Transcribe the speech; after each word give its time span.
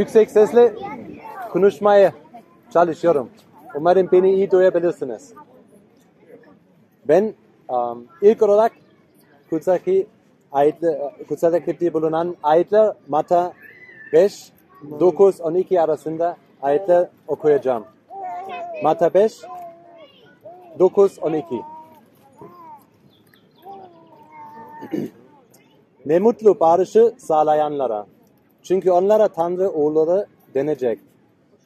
Yüksek 0.00 0.30
sesle 0.30 0.74
konuşmaya 1.52 2.12
çalışıyorum. 2.72 3.30
Umarım 3.74 4.08
beni 4.12 4.32
iyi 4.32 4.50
duyabilirsiniz. 4.50 5.34
Ben 7.08 7.34
um, 7.68 8.06
ilk 8.22 8.42
olarak 8.42 8.72
kutsaki 9.50 10.06
ayetler, 10.52 10.98
kutsaki 11.28 11.94
bulunan 11.94 12.36
ayetler 12.42 12.92
Mata 13.08 13.52
5, 14.12 14.52
9, 15.00 15.40
12 15.40 15.80
arasında 15.80 16.36
ayetler 16.62 17.08
okuyacağım. 17.28 17.84
Mata 18.82 19.14
5, 19.14 19.32
9, 20.78 21.18
12. 21.18 21.46
ne 26.06 26.18
mutlu 26.18 26.60
barışı 26.60 27.14
sağlayanlara. 27.18 28.06
Çünkü 28.62 28.90
onlara 28.90 29.28
Tanrı 29.28 29.70
oğulları 29.70 30.26
denecek. 30.54 30.98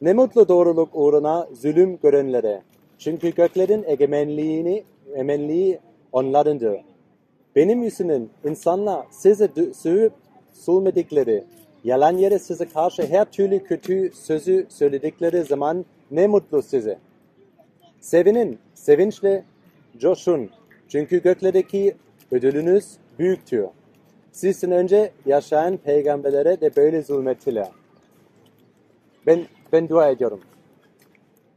Ne 0.01 0.13
mutlu 0.13 0.47
doğruluk 0.47 0.89
uğruna 0.93 1.47
zulüm 1.53 1.97
görenlere. 2.03 2.61
Çünkü 2.97 3.35
göklerin 3.35 3.83
egemenliğini, 3.87 4.83
egemenliği 5.13 5.79
onlarındır. 6.11 6.81
Benim 7.55 7.83
yüzümden 7.83 8.29
insanlar 8.43 9.05
size 9.11 9.45
dü- 9.45 9.73
sövüp 9.73 10.13
sulmedikleri, 10.53 11.43
yalan 11.83 12.17
yere 12.17 12.39
size 12.39 12.65
karşı 12.65 13.07
her 13.07 13.25
türlü 13.25 13.63
kötü 13.63 14.11
sözü 14.13 14.65
söyledikleri 14.69 15.43
zaman 15.43 15.85
ne 16.11 16.27
mutlu 16.27 16.61
size. 16.61 16.99
Sevinin, 17.99 18.59
sevinçle 18.73 19.43
coşun. 19.97 20.49
Çünkü 20.87 21.21
göklerdeki 21.21 21.95
ödülünüz 22.31 22.85
büyüktür. 23.19 23.65
Sizden 24.35 24.71
önce 24.71 25.11
yaşayan 25.25 25.77
peygamberlere 25.77 26.61
de 26.61 26.75
böyle 26.75 27.01
zulmettiler. 27.01 27.67
Ben, 29.27 29.45
ben 29.73 29.89
dua 29.89 30.09
ediyorum. 30.09 30.41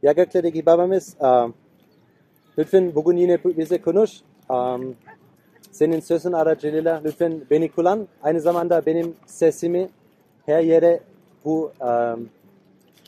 Ya 0.03 0.11
göklerdeki 0.11 0.65
babamız, 0.65 1.15
um, 1.19 1.53
lütfen 2.57 2.95
bugün 2.95 3.17
yine 3.17 3.43
bize 3.43 3.81
konuş. 3.81 4.11
Um, 4.49 4.95
senin 5.71 5.99
sözün 5.99 6.31
aracılığıyla 6.31 7.01
lütfen 7.05 7.41
beni 7.51 7.71
kullan. 7.71 8.07
Aynı 8.23 8.41
zamanda 8.41 8.85
benim 8.85 9.15
sesimi 9.25 9.89
her 10.45 10.63
yere 10.63 10.99
bu 11.45 11.71
um, 11.81 12.29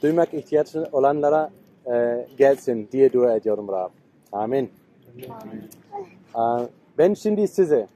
duymak 0.04 0.34
ihtiyacı 0.34 0.88
olanlara 0.92 1.50
e, 1.94 2.28
gelsin 2.38 2.90
diye 2.92 3.14
dua 3.14 3.36
ediyorum 3.36 3.68
Rab. 3.68 3.90
Amin. 4.32 4.70
Aa, 6.34 6.66
Ben 6.98 7.14
şimdi 7.14 7.48
size 7.48 7.88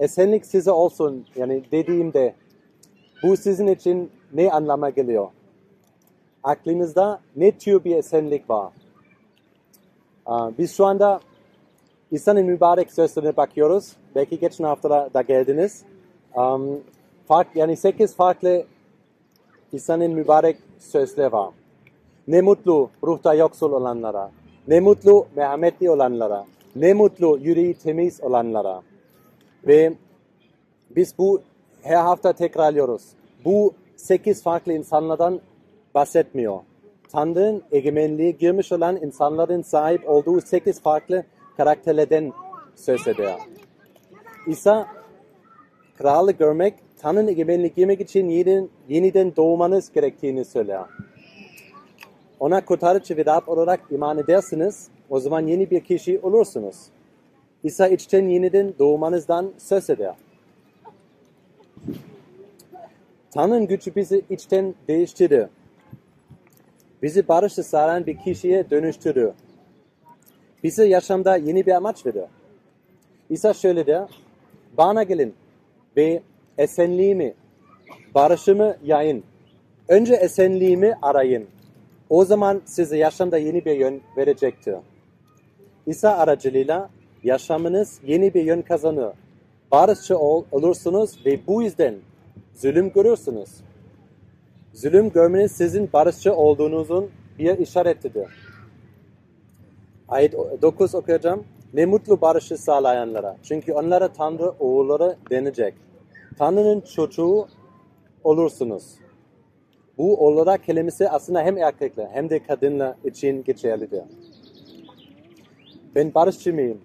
esenlik 0.00 0.46
size 0.46 0.70
olsun 0.70 1.26
yani 1.36 1.62
dediğimde 1.72 2.34
bu 3.22 3.36
sizin 3.36 3.66
için 3.66 4.10
ne 4.32 4.50
anlama 4.50 4.90
geliyor? 4.90 5.28
Aklınızda 6.42 7.20
ne 7.36 7.58
tür 7.58 7.84
bir 7.84 7.96
esenlik 7.96 8.50
var? 8.50 8.72
Biz 10.58 10.76
şu 10.76 10.86
anda 10.86 11.20
İsa'nın 12.10 12.46
mübarek 12.46 12.92
sözlerine 12.92 13.36
bakıyoruz. 13.36 13.92
Belki 14.14 14.38
geçen 14.38 14.64
hafta 14.64 15.10
da 15.14 15.22
geldiniz. 15.22 15.82
Um, 16.36 16.80
fark, 17.28 17.56
yani 17.56 17.76
sekiz 17.76 18.16
farklı 18.16 18.64
İsa'nın 19.72 20.10
mübarek 20.10 20.56
sözleri 20.78 21.32
var. 21.32 21.50
Ne 22.28 22.40
mutlu 22.40 22.90
ruhta 23.04 23.34
yoksul 23.34 23.72
olanlara. 23.72 24.30
Ne 24.68 24.80
mutlu 24.80 25.26
merhametli 25.36 25.90
olanlara. 25.90 26.46
Ne 26.76 26.94
mutlu 26.94 27.38
yüreği 27.42 27.74
temiz 27.74 28.20
olanlara. 28.20 28.82
Ve 29.66 29.92
biz 30.90 31.18
bu 31.18 31.42
her 31.82 32.02
hafta 32.02 32.32
tekrarlıyoruz. 32.32 33.02
Bu 33.44 33.74
sekiz 33.96 34.42
farklı 34.42 34.72
insanlardan 34.72 35.40
bahsetmiyor. 35.94 36.60
Tanrı'nın 37.12 37.62
egemenliği 37.72 38.38
girmiş 38.38 38.72
olan 38.72 38.96
insanların 38.96 39.62
sahip 39.62 40.08
olduğu 40.08 40.40
sekiz 40.40 40.80
farklı 40.80 41.24
karakterlerden 41.56 42.32
söz 42.74 43.08
eder. 43.08 43.38
İsa 44.46 44.86
kralı 45.98 46.32
görmek, 46.32 46.74
Tanrı'nın 46.98 47.28
egemenliği 47.28 47.72
girmek 47.76 48.00
için 48.00 48.28
yeniden, 48.28 48.68
yeniden 48.88 49.36
doğmanız 49.36 49.92
gerektiğini 49.92 50.44
söyler. 50.44 50.84
Ona 52.40 52.64
kurtarıcı 52.64 53.16
ve 53.16 53.24
Rab 53.24 53.48
olarak 53.48 53.80
iman 53.90 54.18
edersiniz, 54.18 54.88
o 55.10 55.20
zaman 55.20 55.46
yeni 55.46 55.70
bir 55.70 55.80
kişi 55.80 56.20
olursunuz. 56.22 56.76
İsa 57.64 57.88
içten 57.88 58.28
yeniden 58.28 58.74
doğmanızdan 58.78 59.52
söz 59.58 59.90
eder. 59.90 60.14
Tanrı'nın 63.30 63.66
gücü 63.66 63.94
bizi 63.96 64.22
içten 64.30 64.74
değiştirir. 64.88 65.46
Bizi 67.02 67.28
barışı 67.28 67.62
sağlayan 67.62 68.06
bir 68.06 68.18
kişiye 68.18 68.70
dönüştürür. 68.70 69.32
Bize 70.64 70.84
yaşamda 70.86 71.36
yeni 71.36 71.66
bir 71.66 71.72
amaç 71.72 72.06
verir. 72.06 72.24
İsa 73.30 73.54
şöyle 73.54 73.86
der, 73.86 74.08
bana 74.76 75.02
gelin 75.02 75.34
ve 75.96 76.22
esenliğimi, 76.58 77.34
barışımı 78.14 78.76
yayın. 78.84 79.24
Önce 79.88 80.14
esenliğimi 80.14 80.94
arayın. 81.02 81.46
O 82.10 82.24
zaman 82.24 82.62
size 82.64 82.96
yaşamda 82.98 83.38
yeni 83.38 83.64
bir 83.64 83.76
yön 83.76 84.00
verecektir. 84.16 84.74
İsa 85.86 86.10
aracılığıyla 86.10 86.90
yaşamınız 87.22 88.00
yeni 88.06 88.34
bir 88.34 88.44
yön 88.44 88.62
kazanır. 88.62 89.12
Barışçı 89.72 90.18
ol, 90.18 90.44
olursunuz 90.52 91.26
ve 91.26 91.46
bu 91.46 91.62
yüzden 91.62 91.94
zulüm 92.54 92.92
görürsünüz. 92.92 93.50
Zulüm 94.72 95.10
görmeniz 95.10 95.52
sizin 95.52 95.92
barışçı 95.92 96.34
olduğunuzun 96.34 97.10
bir 97.38 97.58
işaretidir. 97.58 98.28
Ayet 100.08 100.34
9 100.62 100.94
okuyacağım. 100.94 101.44
Ne 101.74 101.86
mutlu 101.86 102.20
barışı 102.20 102.58
sağlayanlara. 102.58 103.36
Çünkü 103.42 103.72
onlara 103.72 104.12
Tanrı 104.12 104.50
oğulları 104.58 105.16
denecek. 105.30 105.74
Tanrı'nın 106.38 106.80
çocuğu 106.80 107.48
olursunuz. 108.24 108.84
Bu 109.98 110.26
olarak 110.26 110.64
kelimesi 110.64 111.08
aslında 111.08 111.42
hem 111.42 111.58
erkekler 111.58 112.08
hem 112.12 112.30
de 112.30 112.42
kadınlar 112.42 112.94
için 113.04 113.44
geçerlidir. 113.44 114.02
Ben 115.94 116.14
barışçı 116.14 116.54
mıyım? 116.54 116.80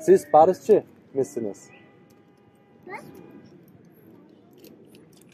Siz 0.00 0.32
barışçı 0.32 0.84
mısınız? 1.14 1.68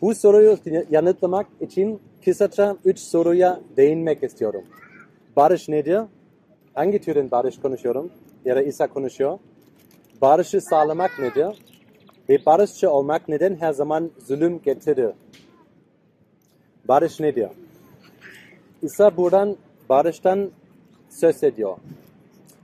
Bu 0.03 0.15
soruyu 0.15 0.59
yanıtlamak 0.91 1.47
için 1.61 2.01
kısaca 2.25 2.77
üç 2.85 2.99
soruya 2.99 3.61
değinmek 3.77 4.23
istiyorum. 4.23 4.65
Barış 5.37 5.69
nedir? 5.69 6.01
Hangi 6.75 7.01
türden 7.01 7.31
barış 7.31 7.61
konuşuyorum? 7.61 8.11
Ya 8.45 8.57
da 8.57 8.63
İsa 8.63 8.87
konuşuyor. 8.87 9.39
Barışı 10.23 10.61
sağlamak 10.61 11.11
nedir? 11.19 11.59
Ve 12.29 12.47
barışçı 12.47 12.91
olmak 12.91 13.29
neden 13.29 13.57
her 13.57 13.73
zaman 13.73 14.11
zulüm 14.27 14.63
getirir? 14.63 15.11
Barış 16.89 17.21
nedir? 17.21 17.49
İsa 18.83 19.17
buradan 19.17 19.57
barıştan 19.89 20.51
söz 21.11 21.45
ediyor. 21.45 21.77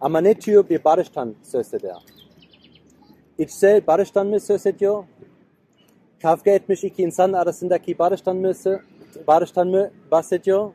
Ama 0.00 0.20
ne 0.20 0.34
tür 0.34 0.68
bir 0.68 0.84
barıştan 0.84 1.34
söz 1.42 1.74
eder? 1.74 1.96
İçsel 3.38 3.86
barıştan 3.86 4.26
mı 4.26 4.40
söz 4.40 4.66
ediyor? 4.66 5.04
Kavga 6.22 6.50
etmiş 6.50 6.84
iki 6.84 7.02
insan 7.02 7.32
arasındaki 7.32 7.98
barıştan 7.98 8.36
mı, 8.36 8.52
barıştan 9.26 9.68
mı 9.68 9.90
bahsediyor? 10.10 10.72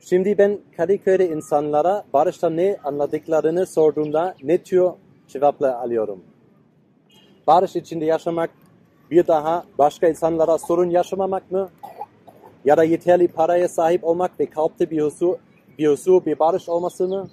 Şimdi 0.00 0.38
ben 0.38 0.58
Kadıköy'de 0.76 1.28
insanlara 1.28 2.04
barıştan 2.12 2.56
ne 2.56 2.76
anladıklarını 2.84 3.66
sorduğumda 3.66 4.34
ne 4.42 4.58
tür 4.58 4.88
cevaplar 5.28 5.72
alıyorum. 5.72 6.24
Barış 7.46 7.76
içinde 7.76 8.04
yaşamak 8.04 8.50
bir 9.10 9.26
daha 9.26 9.64
başka 9.78 10.08
insanlara 10.08 10.58
sorun 10.58 10.90
yaşamamak 10.90 11.50
mı? 11.50 11.68
Ya 12.64 12.76
da 12.76 12.84
yeterli 12.84 13.28
paraya 13.28 13.68
sahip 13.68 14.04
olmak 14.04 14.40
ve 14.40 14.46
kalpte 14.46 14.90
bir 14.90 15.02
huzur, 15.02 15.34
bir 15.78 15.88
huzur, 15.88 16.24
bir 16.24 16.38
barış 16.38 16.68
olması 16.68 17.08
mı? 17.08 17.28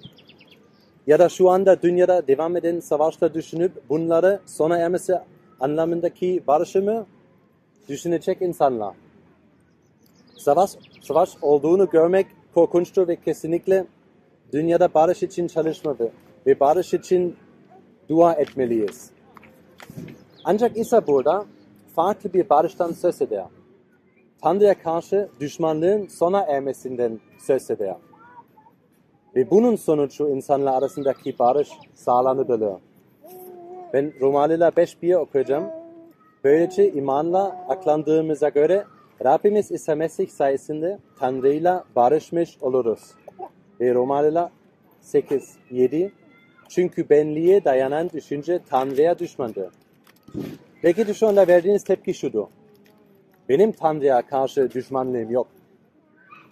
Ya 1.06 1.18
da 1.18 1.28
şu 1.28 1.50
anda 1.50 1.82
dünyada 1.82 2.26
devam 2.26 2.56
eden 2.56 2.80
savaşta 2.80 3.34
düşünüp 3.34 3.72
bunları 3.88 4.40
sona 4.46 4.78
ermesi 4.78 5.18
anlamındaki 5.60 6.42
barışı 6.46 6.82
mı 6.82 7.06
düşünecek 7.88 8.42
insanlar? 8.42 8.94
Savaş, 10.36 10.70
savaş 11.00 11.30
olduğunu 11.42 11.90
görmek 11.90 12.26
korkunçtur 12.54 13.08
ve 13.08 13.16
kesinlikle 13.16 13.86
dünyada 14.52 14.94
barış 14.94 15.22
için 15.22 15.46
çalışmalı 15.46 16.10
ve 16.46 16.60
barış 16.60 16.94
için 16.94 17.36
dua 18.08 18.32
etmeliyiz. 18.32 19.10
Ancak 20.44 20.76
İsa 20.76 21.06
burada 21.06 21.44
farklı 21.94 22.32
bir 22.32 22.48
barıştan 22.48 22.92
söz 22.92 23.22
eder. 23.22 23.44
Tanrı'ya 24.42 24.82
karşı 24.82 25.28
düşmanlığın 25.40 26.06
sona 26.06 26.40
ermesinden 26.40 27.20
söz 27.38 27.70
eder. 27.70 27.96
Ve 29.36 29.50
bunun 29.50 29.76
sonucu 29.76 30.28
insanlar 30.28 30.78
arasındaki 30.78 31.38
barış 31.38 31.68
sağlanabilir. 31.94 32.76
Ben 33.92 34.12
Romalılar 34.20 34.72
5.1 34.72 35.16
okuyacağım. 35.16 35.64
Böylece 36.44 36.92
imanla 36.92 37.66
aklandığımıza 37.68 38.48
göre 38.48 38.84
Rabbimiz 39.24 39.70
İsa 39.70 39.94
Mesih 39.94 40.28
sayesinde 40.28 40.98
Tanrı'yla 41.18 41.84
barışmış 41.96 42.58
oluruz. 42.60 43.00
Ve 43.80 43.94
Romalılar 43.94 44.50
8, 45.00 45.54
7 45.70 46.12
Çünkü 46.68 47.08
benliğe 47.10 47.64
dayanan 47.64 48.10
düşünce 48.10 48.60
Tanrı'ya 48.70 49.18
düşmandır. 49.18 49.72
Belki 50.82 51.06
de 51.06 51.14
şu 51.14 51.28
anda 51.28 51.46
verdiğiniz 51.46 51.84
tepki 51.84 52.14
şudur. 52.14 52.46
Benim 53.48 53.72
Tanrı'ya 53.72 54.22
karşı 54.22 54.70
düşmanlığım 54.70 55.30
yok. 55.30 55.46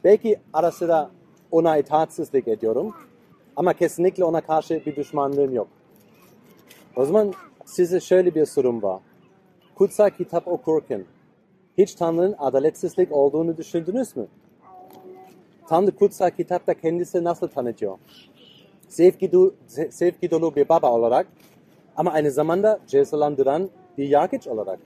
Belki 0.05 0.37
ara 0.53 0.71
sıra 0.71 1.11
ona 1.51 1.79
itaatsizlik 1.79 2.49
ediyorum. 2.49 2.95
Ama 3.57 3.73
kesinlikle 3.73 4.25
ona 4.25 4.41
karşı 4.41 4.83
bir 4.87 4.97
düşmanlığım 4.97 5.55
yok. 5.55 5.69
O 6.97 7.05
zaman 7.05 7.33
size 7.65 8.01
şöyle 8.01 8.35
bir 8.35 8.47
sorum 8.47 8.83
var. 8.83 9.01
Kutsal 9.75 10.11
kitap 10.11 10.49
okurken 10.49 11.05
hiç 11.79 11.95
Tanrı'nın 11.95 12.35
adaletsizlik 12.39 13.13
olduğunu 13.13 13.57
düşündünüz 13.57 14.17
mü? 14.17 14.27
Tanrı 15.69 15.91
kutsal 15.91 16.31
kitapta 16.31 16.75
kendisi 16.75 17.25
nasıl 17.25 17.49
tanıtıyor? 17.49 17.99
Sevgi, 18.89 19.33
do, 19.33 19.51
sevgi 19.91 20.31
dolu 20.31 20.57
bir 20.57 20.69
baba 20.69 20.93
olarak 20.93 21.27
ama 21.97 22.13
aynı 22.13 22.31
zamanda 22.31 22.81
cezalandıran 22.87 23.71
bir 23.99 24.09
yargıç 24.09 24.47
olarak. 24.47 24.81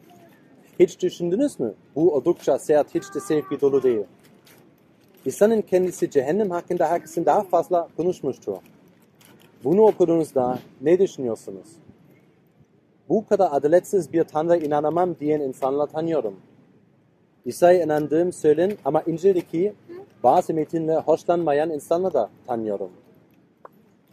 Hiç 0.80 1.02
düşündünüz 1.02 1.60
mü? 1.60 1.74
Bu 1.94 2.14
oldukça 2.14 2.58
sert, 2.58 2.94
hiç 2.94 3.14
de 3.14 3.20
sevgi 3.20 3.60
dolu 3.60 3.82
değil. 3.82 4.04
İnsanın 5.26 5.62
kendisi 5.62 6.10
cehennem 6.10 6.50
hakkında 6.50 6.88
herkesin 6.88 7.24
daha 7.24 7.42
fazla 7.42 7.88
konuşmuştur. 7.96 8.56
Bunu 9.64 9.82
okuduğunuzda 9.82 10.58
ne 10.80 10.98
düşünüyorsunuz? 10.98 11.68
Bu 13.08 13.26
kadar 13.26 13.48
adaletsiz 13.52 14.12
bir 14.12 14.24
Tanrı 14.24 14.56
inanamam 14.56 15.16
diyen 15.20 15.40
insanlar 15.40 15.86
tanıyorum. 15.86 16.36
İsa'ya 17.44 17.84
inandığım 17.84 18.32
söylen 18.32 18.72
ama 18.84 19.02
İncil'deki 19.06 19.72
bazı 20.22 20.54
metinle 20.54 20.96
hoşlanmayan 20.96 21.70
insanlar 21.70 22.12
da 22.12 22.30
tanıyorum. 22.46 22.90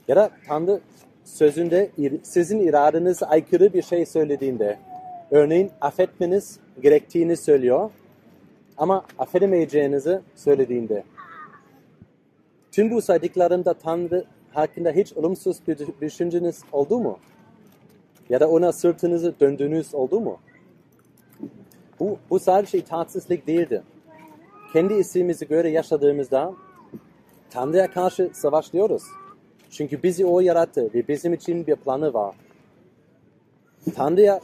Ya 0.08 0.16
da 0.16 0.30
Tanrı 0.48 0.80
sözünde 1.24 1.90
sizin 2.24 2.60
iradenize 2.60 3.26
aykırı 3.26 3.74
bir 3.74 3.82
şey 3.82 4.06
söylediğinde, 4.06 4.78
örneğin 5.32 5.72
affetmeniz 5.82 6.60
gerektiğini 6.82 7.38
söylüyor 7.38 7.90
ama 8.82 9.06
affedemeyeceğinizi 9.20 10.22
söylediğinde. 10.36 11.04
Tüm 12.72 12.92
bu 12.92 13.02
saydıklarımda 13.02 13.74
Tanrı 13.74 14.26
hakkında 14.54 14.92
hiç 14.92 15.14
olumsuz 15.14 15.58
bir 15.68 15.78
düşünceniz 16.02 16.64
oldu 16.72 17.00
mu? 17.00 17.20
Ya 18.30 18.40
da 18.40 18.50
ona 18.50 18.72
sırtınızı 18.72 19.34
döndüğünüz 19.40 19.96
oldu 19.96 20.20
mu? 20.20 20.40
Bu, 22.00 22.18
bu 22.30 22.40
sadece 22.40 22.78
itaatsizlik 22.78 23.48
değildi. 23.48 23.84
Kendi 24.74 24.94
isteğimize 24.94 25.46
göre 25.46 25.70
yaşadığımızda 25.70 26.54
Tanrı'ya 27.50 27.92
karşı 27.92 28.32
savaşlıyoruz. 28.34 29.04
Çünkü 29.70 30.04
bizi 30.04 30.26
O 30.26 30.40
yarattı 30.40 30.94
ve 30.94 31.08
bizim 31.08 31.34
için 31.34 31.68
bir 31.68 31.76
planı 31.76 32.14
var. 32.14 32.36
Tanrı'ya 33.96 34.42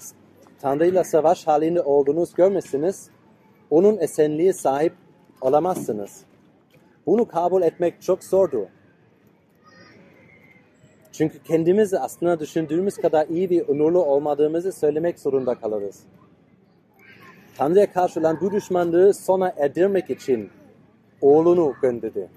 Tanrı'yla 0.62 1.04
savaş 1.04 1.48
halinde 1.48 1.81
olduğunuz 1.81 2.33
görmezsiniz, 2.33 3.10
onun 3.69 3.98
esenliğe 3.98 4.54
sahip 4.54 4.94
olamazsınız. 5.42 6.24
Bunu 7.06 7.28
kabul 7.28 7.62
etmek 7.62 8.02
çok 8.02 8.24
zordur. 8.24 8.68
Çünkü 11.12 11.44
kendimizi 11.44 12.00
aslında 12.00 12.40
düşündüğümüz 12.40 12.98
kadar 12.98 13.28
iyi 13.28 13.50
ve 13.50 13.64
onurlu 13.64 14.04
olmadığımızı 14.04 14.72
söylemek 14.72 15.19
zorunda 15.19 15.56
kalırız. 15.56 16.04
Tanrı'ya 17.58 17.94
karşı 17.94 18.19
olan 18.19 18.38
bu 18.42 18.52
düşmanlığı 18.52 19.14
sona 19.14 19.54
erdirmek 19.58 20.10
için 20.10 20.50
oğlunu 21.22 21.74
gönderdi. 21.81 22.30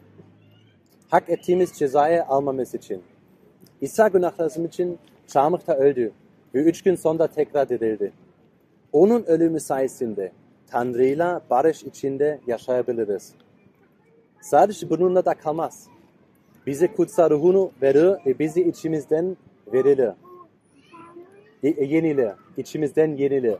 Hak 1.08 1.28
ettiğimiz 1.28 1.72
cezayı 1.72 2.24
almamız 2.24 2.74
için. 2.74 3.02
İsa 3.80 4.08
günahlarımız 4.08 4.56
için 4.56 4.98
çarmıhta 5.26 5.74
öldü 5.74 6.12
ve 6.54 6.62
üç 6.62 6.82
gün 6.82 6.94
sonra 6.94 7.26
tekrar 7.26 7.68
dirildi. 7.68 8.12
Onun 8.92 9.24
ölümü 9.24 9.60
sayesinde 9.60 10.32
Tanrı'yla 10.70 11.42
barış 11.50 11.82
içinde 11.82 12.40
yaşayabiliriz. 12.46 13.32
Sadece 14.40 14.90
bununla 14.90 15.24
da 15.24 15.34
kalmaz. 15.34 15.88
Bize 16.66 16.92
kutsal 16.92 17.30
ruhunu 17.30 17.70
verir 17.82 18.26
ve 18.26 18.38
bizi 18.38 18.62
içimizden 18.62 19.36
verilir. 19.72 20.12
Yenilir. 21.62 22.30
içimizden 22.56 23.16
yenilir. 23.16 23.56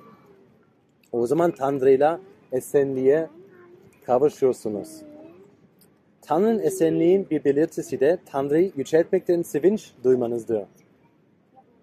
O 1.12 1.26
zaman 1.26 1.50
Tanrı'yla 1.50 2.20
esenliğe 2.52 3.28
kavuşuyorsunuz. 4.06 5.02
Tanrı'nın 6.22 6.58
esenliğin 6.58 7.30
bir 7.30 7.44
belirtisi 7.44 8.00
de 8.00 8.18
Tanrı'yı 8.26 8.72
yüceltmekten 8.76 9.42
sevinç 9.42 9.92
duymanızdır. 10.04 10.64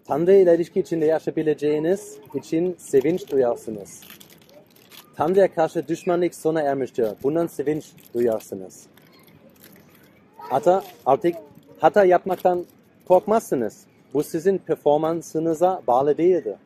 Tanrı 0.04 0.34
ile 0.34 0.54
ilişki 0.54 0.80
içinde 0.80 1.04
yaşayabileceğiniz 1.04 2.18
için 2.34 2.76
sevinç 2.78 3.30
duyarsınız. 3.30 4.00
Tanrı'ya 5.18 5.54
karşı 5.54 5.88
düşmanlık 5.88 6.34
sona 6.34 6.62
ermiştir. 6.62 7.08
Bundan 7.22 7.46
sevinç 7.46 7.84
duyarsınız. 8.14 8.86
Hatta 10.38 10.82
artık 11.06 11.36
hata 11.78 12.04
yapmaktan 12.04 12.66
korkmazsınız. 13.08 13.84
Bu 14.14 14.22
sizin 14.22 14.58
performansınıza 14.58 15.82
bağlı 15.86 16.18
değildir. 16.18 16.56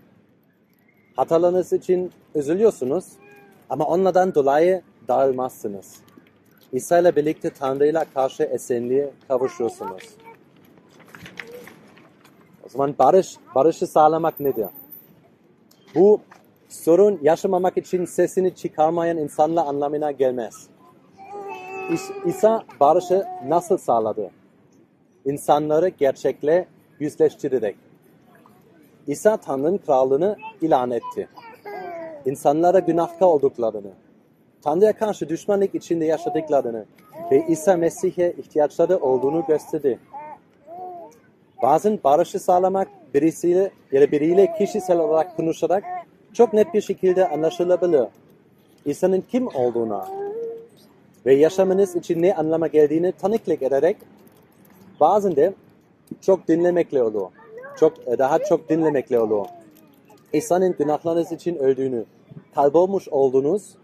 Hatalarınız 1.16 1.72
için 1.72 2.12
üzülüyorsunuz 2.34 3.04
ama 3.70 3.84
onlardan 3.84 4.34
dolayı 4.34 4.82
dağılmazsınız. 5.08 5.96
İsa 6.72 6.98
ile 6.98 7.16
birlikte 7.16 7.50
Tanrı 7.50 7.86
ile 7.86 8.04
karşı 8.14 8.42
esenliğe 8.42 9.10
kavuşuyorsunuz. 9.28 10.08
O 12.66 12.68
zaman 12.68 12.94
barış, 12.98 13.36
barışı 13.54 13.86
sağlamak 13.86 14.40
nedir? 14.40 14.66
Bu 15.94 16.20
sorun 16.72 17.18
yaşamamak 17.22 17.76
için 17.76 18.04
sesini 18.04 18.54
çıkarmayan 18.54 19.18
insanla 19.18 19.64
anlamına 19.64 20.10
gelmez. 20.10 20.66
İsa 22.24 22.62
barışı 22.80 23.24
nasıl 23.46 23.76
sağladı? 23.76 24.30
İnsanları 25.24 25.88
gerçekle 25.88 26.66
yüzleştirerek. 27.00 27.76
İsa 29.06 29.36
Tanrı'nın 29.36 29.78
krallığını 29.78 30.36
ilan 30.60 30.90
etti. 30.90 31.28
İnsanlara 32.26 32.78
günahkar 32.78 33.26
olduklarını, 33.26 33.92
Tanrı'ya 34.62 34.92
karşı 34.92 35.28
düşmanlık 35.28 35.74
içinde 35.74 36.04
yaşadıklarını 36.04 36.84
ve 37.30 37.46
İsa 37.48 37.76
Mesih'e 37.76 38.32
ihtiyaçları 38.32 38.98
olduğunu 38.98 39.44
gösterdi. 39.48 39.98
Bazen 41.62 41.98
barışı 42.04 42.38
sağlamak 42.38 42.88
birisiyle 43.14 43.70
ya 43.92 44.00
da 44.00 44.10
biriyle 44.10 44.54
kişisel 44.58 44.98
olarak 44.98 45.36
konuşarak 45.36 45.84
çok 46.32 46.52
net 46.52 46.74
bir 46.74 46.80
şekilde 46.80 47.28
anlaşılabilir. 47.28 48.04
İsa'nın 48.84 49.20
kim 49.20 49.46
olduğuna 49.46 50.08
ve 51.26 51.34
yaşamınız 51.34 51.96
için 51.96 52.22
ne 52.22 52.34
anlama 52.34 52.66
geldiğini 52.66 53.12
tanıklık 53.12 53.62
ederek 53.62 53.96
bazen 55.00 55.36
de 55.36 55.54
çok 56.20 56.48
dinlemekle 56.48 57.02
olur. 57.02 57.28
Çok, 57.78 58.06
daha 58.18 58.38
çok 58.38 58.68
dinlemekle 58.68 59.20
olur. 59.20 59.46
İsa'nın 60.32 60.74
günahlarınız 60.78 61.32
için 61.32 61.56
öldüğünü, 61.56 62.04
kaybolmuş 62.54 63.08
olduğunuz, 63.08 63.74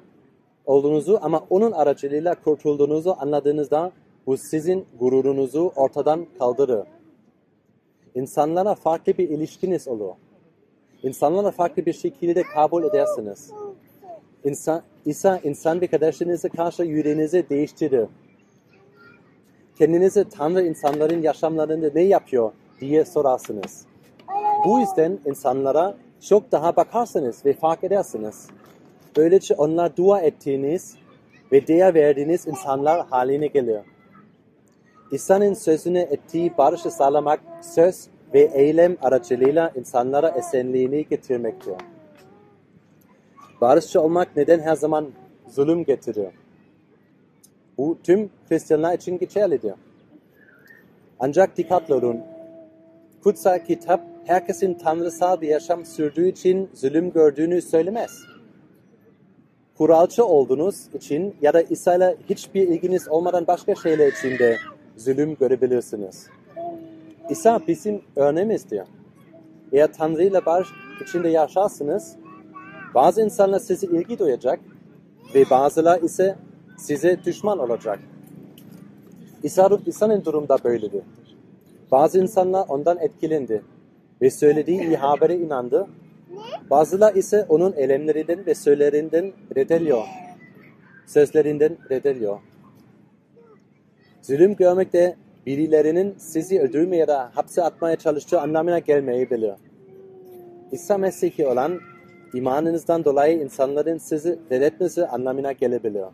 olduğunuzu 0.67 1.19
ama 1.23 1.45
onun 1.51 1.73
aracılığıyla 1.73 2.35
kurtulduğunuzu 2.35 3.17
anladığınızda 3.19 3.93
bu 4.27 4.37
sizin 4.37 4.87
gururunuzu 5.01 5.73
ortadan 5.77 6.27
kaldırır. 6.39 6.87
İnsanlara 8.15 8.75
farklı 8.75 9.19
bir 9.19 9.29
ilişkiniz 9.29 9.89
olur. 9.89 10.15
İnsanlara 11.03 11.51
farklı 11.51 11.87
bir 11.87 11.93
şekilde 11.93 12.43
kabul 12.43 12.85
edersiniz. 12.85 13.51
İnsan, 14.45 14.83
İsa 15.05 15.41
insan 15.45 15.81
bir 15.81 15.87
kardeşinize 15.87 16.49
karşı 16.49 16.83
yüreğinizi 16.83 17.49
değiştirir. 17.51 18.07
Kendinizi 19.79 20.29
Tanrı 20.29 20.63
insanların 20.63 21.23
yaşamlarında 21.23 21.91
ne 21.95 22.03
yapıyor 22.03 22.53
diye 22.81 23.05
sorarsınız. 23.05 23.87
Bu 24.65 24.81
yüzden 24.81 25.19
insanlara 25.27 25.97
çok 26.29 26.53
daha 26.53 26.77
bakarsınız 26.77 27.47
ve 27.47 27.53
fark 27.53 27.85
edersiniz. 27.85 28.47
Böylece 29.17 29.55
onlar 29.55 29.97
dua 29.97 30.21
ettiğiniz 30.21 30.97
ve 31.53 31.67
değer 31.67 31.95
verdiğiniz 31.95 32.47
insanlar 32.47 33.07
haline 33.07 33.47
geliyor. 33.47 33.85
İsa'nın 35.13 35.55
sözüne 35.55 36.01
ettiği 36.01 36.59
barışı 36.59 36.91
sağlamak 36.91 37.41
söz 37.63 38.09
ve 38.35 38.41
eylem 38.41 38.97
aracılığıyla 39.03 39.73
insanlara 39.77 40.29
esenliğini 40.29 41.07
getirmektir. 41.09 41.75
Barışçı 43.61 44.01
olmak 44.01 44.37
neden 44.37 44.61
her 44.61 44.75
zaman 44.77 45.09
zulüm 45.49 45.85
getiriyor? 45.85 46.33
Bu 47.79 47.99
tüm 48.03 48.31
Hristiyanlar 48.49 48.95
için 48.95 49.19
geçerlidir. 49.19 49.75
Ancak 51.21 51.57
dikkatli 51.57 51.95
olun. 51.95 52.21
Kutsal 53.23 53.59
kitap 53.59 54.01
herkesin 54.27 54.75
tanrısal 54.75 55.41
bir 55.41 55.49
yaşam 55.49 55.85
sürdüğü 55.85 56.29
için 56.29 56.71
zulüm 56.75 57.13
gördüğünü 57.13 57.63
söylemez. 57.63 58.11
kuralcı 59.79 60.25
olduğunuz 60.25 60.89
için 60.95 61.37
ya 61.43 61.53
da 61.53 61.63
İsa 61.63 61.95
ile 61.95 62.17
hiçbir 62.31 62.69
ilginiz 62.69 63.09
olmadan 63.09 63.47
başka 63.47 63.75
şeyler 63.75 64.13
için 64.13 64.39
de 64.39 64.57
zulüm 64.97 65.35
görebilirsiniz. 65.35 66.27
İsa 67.31 67.61
bizim 67.69 68.03
örneğimizdir. 68.17 68.83
Eğer 69.73 69.93
Tanrı 69.93 70.23
ile 70.23 70.47
barış 70.47 70.69
içinde 71.03 71.29
yaşarsınız, 71.29 72.17
bazı 72.95 73.23
insanlar 73.23 73.59
size 73.59 73.87
ilgi 73.87 74.19
duyacak 74.19 74.61
ve 75.35 75.45
bazılar 75.51 76.03
ise 76.03 76.37
size 76.79 77.25
düşman 77.25 77.59
olacak. 77.59 77.99
İsa, 79.43 79.71
İsa'nın 79.87 80.25
durum 80.25 80.49
da 80.49 80.59
böyledir. 80.65 81.03
Bazı 81.93 82.19
insanlar 82.19 82.65
ondan 82.69 82.99
etkilendi 82.99 83.63
ve 84.23 84.31
söylediği 84.31 84.83
iyi 84.83 84.97
habere 84.97 85.37
inandı. 85.37 85.87
Bazılar 86.71 87.15
ise 87.15 87.47
onun 87.49 87.73
eylemlerinden 87.77 88.47
ve 88.47 88.55
söylerinden 88.55 89.33
reddediyor. 89.57 90.05
Sözlerinden 91.07 91.77
reddediyor. 91.91 92.39
Zulüm 94.23 94.57
görmek 94.57 94.93
de 94.93 95.17
birilerinin 95.49 96.15
sizi 96.19 96.61
öldürmeye 96.61 97.01
ya 97.01 97.09
da 97.09 97.31
hapse 97.35 97.63
atmaya 97.63 97.97
çalıştığı 97.97 98.41
anlamına 98.41 98.79
gelmeyebilir. 98.79 99.53
İsa 100.73 100.99
Mesih'i 100.99 101.47
olan 101.47 101.81
imanınızdan 102.35 103.05
dolayı 103.05 103.43
insanların 103.43 103.99
sizi 103.99 104.39
reddetmesi 104.51 105.07
anlamına 105.07 105.53
gelebilir. 105.53 106.05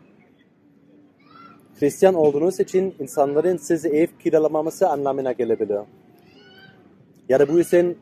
Hristiyan 1.79 2.15
olduğunuz 2.15 2.59
için 2.59 2.95
insanların 2.99 3.57
sizi 3.57 3.89
ev 3.89 4.07
kiralamaması 4.23 4.89
anlamına 4.89 5.31
gelebilir. 5.31 5.79
Ya 7.29 7.39
da 7.39 7.47
bu 7.47 7.57
yüzden 7.57 7.95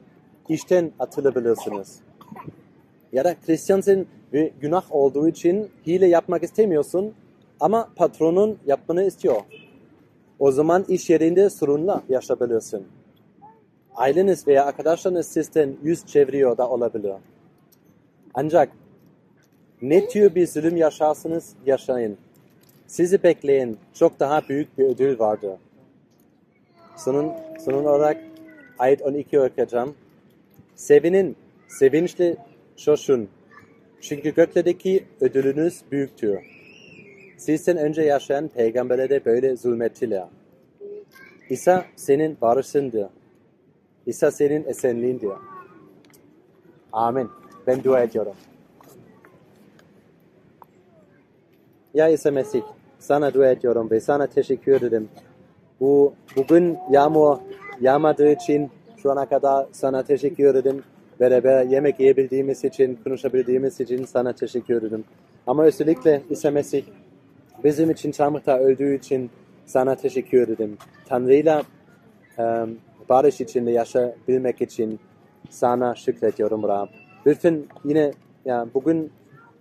işten 0.49 0.91
atılabilirsiniz. 0.99 1.99
Ya 3.13 3.23
da 3.23 3.35
Hristiyansın 3.45 4.07
ve 4.33 4.51
günah 4.61 4.83
olduğu 4.91 5.27
için 5.27 5.69
hile 5.87 6.07
yapmak 6.07 6.43
istemiyorsun 6.43 7.13
ama 7.59 7.89
patronun 7.95 8.57
yapmanı 8.65 9.03
istiyor. 9.03 9.41
O 10.39 10.51
zaman 10.51 10.85
iş 10.87 11.09
yerinde 11.09 11.49
sorunla 11.49 12.03
yaşayabilirsin. 12.09 12.87
Aileniz 13.95 14.47
veya 14.47 14.65
arkadaşlarınız 14.65 15.27
sizden 15.27 15.75
yüz 15.83 16.05
çeviriyor 16.05 16.57
da 16.57 16.69
olabilir. 16.69 17.13
Ancak 18.33 18.69
ne 19.81 20.07
tür 20.07 20.35
bir 20.35 20.47
zulüm 20.47 20.77
yaşarsınız 20.77 21.53
yaşayın. 21.65 22.17
Sizi 22.87 23.23
bekleyen 23.23 23.75
çok 23.93 24.19
daha 24.19 24.41
büyük 24.49 24.77
bir 24.77 24.85
ödül 24.85 25.19
vardır. 25.19 25.51
Sonun, 26.95 27.31
sonun 27.65 27.85
olarak 27.85 28.17
ayet 28.79 29.01
12 29.01 29.39
okuyacağım. 29.39 29.95
Sevinin, 30.75 31.35
sevinçli 31.67 32.37
coşun. 32.77 33.29
Çünkü 34.01 34.35
göklerdeki 34.35 35.03
ödülünüz 35.21 35.81
büyüktür. 35.91 36.39
Sizden 37.43 37.77
önce 37.77 38.01
yaşayan 38.01 38.47
peygamberlere 38.47 39.09
de 39.09 39.25
böyle 39.25 39.55
zulmettiler. 39.55 40.23
İsa 41.49 41.85
senin 41.95 42.37
barışındır. 42.41 43.07
İsa 44.05 44.31
senin 44.31 44.63
esenliğindir. 44.63 45.29
Amin. 46.93 47.29
Ben 47.67 47.83
dua 47.83 48.03
ediyorum. 48.03 48.33
Ya 51.93 52.07
İsa 52.09 52.31
Mesih, 52.31 52.61
sana 52.99 53.33
dua 53.33 53.51
ediyorum 53.51 53.91
ve 53.91 53.99
sana 53.99 54.27
teşekkür 54.27 54.71
ederim. 54.71 55.09
Bu 55.79 56.13
bugün 56.35 56.77
yağmur 56.91 57.37
yağmadığı 57.81 58.31
için 58.31 58.71
şu 58.97 59.11
ana 59.11 59.29
kadar 59.29 59.67
sana 59.71 60.03
teşekkür 60.03 60.55
ederim. 60.55 60.83
Beraber 61.19 61.65
yemek 61.65 61.99
yiyebildiğimiz 61.99 62.63
için, 62.63 62.99
konuşabildiğimiz 63.03 63.79
için 63.79 64.05
sana 64.05 64.33
teşekkür 64.33 64.75
ederim. 64.75 65.03
Ama 65.47 65.63
özellikle 65.63 66.21
İsa 66.29 66.51
Mesih 66.51 66.83
bizim 67.63 67.91
için 67.91 68.11
çamurda 68.11 68.59
öldüğü 68.59 68.95
için 68.95 69.29
sana 69.65 69.95
teşekkür 69.95 70.47
ederim. 70.47 70.77
Tanrı'yla 71.05 71.63
um, 72.37 72.77
barış 73.09 73.41
içinde 73.41 73.71
yaşayabilmek 73.71 74.61
için 74.61 74.99
sana 75.49 75.95
şükrediyorum 75.95 76.63
Rab. 76.63 76.87
Lütfen 77.25 77.63
yine 77.85 78.11
ya, 78.45 78.67
bugün 78.73 79.11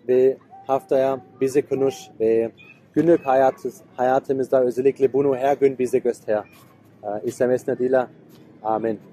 ve 0.09 0.37
haftaya 0.67 1.21
bizi 1.41 1.63
konuş 1.69 1.95
ve 2.21 2.51
günlük 2.93 3.27
hayatız, 3.27 3.81
hayatımızda 3.97 4.63
özellikle 4.63 5.13
bunu 5.13 5.37
her 5.37 5.57
gün 5.57 5.79
bize 5.79 5.99
göster. 5.99 6.45
Uh, 7.03 7.25
İsa 7.25 7.47
Mesih 7.47 7.73
adıyla. 7.73 8.09
Amin. 8.63 9.12